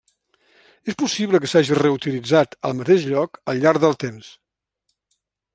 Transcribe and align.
És 0.93 0.97
possible 1.01 1.41
que 1.43 1.49
s'hagi 1.51 1.77
reutilitzat, 1.81 2.57
al 2.71 2.75
mateix 2.81 3.07
lloc, 3.13 3.41
al 3.55 3.63
llarg 3.67 3.85
del 3.87 3.97
temps. 4.07 4.35